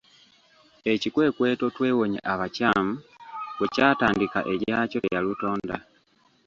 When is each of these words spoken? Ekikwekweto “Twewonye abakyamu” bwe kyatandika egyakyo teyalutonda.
Ekikwekweto 0.93 1.65
“Twewonye 1.75 2.19
abakyamu” 2.33 2.93
bwe 3.57 3.67
kyatandika 3.73 4.39
egyakyo 4.53 4.97
teyalutonda. 5.03 5.75